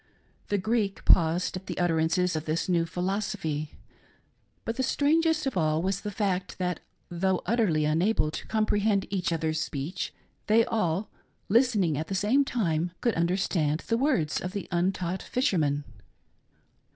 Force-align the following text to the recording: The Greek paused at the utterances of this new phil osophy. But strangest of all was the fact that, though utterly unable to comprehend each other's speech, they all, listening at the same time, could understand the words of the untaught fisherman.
The 0.47 0.57
Greek 0.57 1.05
paused 1.05 1.55
at 1.55 1.67
the 1.67 1.77
utterances 1.77 2.35
of 2.35 2.45
this 2.45 2.67
new 2.67 2.87
phil 2.87 3.03
osophy. 3.03 3.67
But 4.65 4.83
strangest 4.83 5.45
of 5.45 5.55
all 5.55 5.83
was 5.83 6.01
the 6.01 6.09
fact 6.09 6.57
that, 6.57 6.79
though 7.09 7.43
utterly 7.45 7.85
unable 7.85 8.31
to 8.31 8.47
comprehend 8.47 9.05
each 9.11 9.31
other's 9.31 9.61
speech, 9.61 10.11
they 10.47 10.65
all, 10.65 11.11
listening 11.49 11.99
at 11.99 12.07
the 12.07 12.15
same 12.15 12.43
time, 12.43 12.93
could 12.99 13.13
understand 13.13 13.81
the 13.81 13.95
words 13.95 14.41
of 14.41 14.53
the 14.53 14.67
untaught 14.71 15.21
fisherman. 15.21 15.83